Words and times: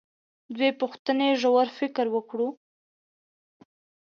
دوې 0.55 0.69
پوښتنې 0.81 1.29
ژور 1.41 1.67
فکر 1.79 2.05
وکړو. 2.11 2.47